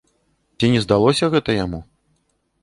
Ці 0.61 0.69
не 0.75 0.79
здалося 0.85 1.29
гэта 1.35 1.59
яму? 1.63 1.79